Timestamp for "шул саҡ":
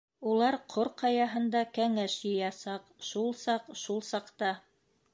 3.13-3.73